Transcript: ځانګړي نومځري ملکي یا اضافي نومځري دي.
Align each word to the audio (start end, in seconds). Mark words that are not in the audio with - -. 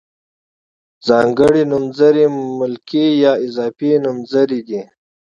ځانګړي 1.07 1.63
نومځري 1.71 2.25
ملکي 2.59 3.05
یا 3.23 3.33
اضافي 3.45 3.91
نومځري 4.03 4.59
دي. 4.67 4.81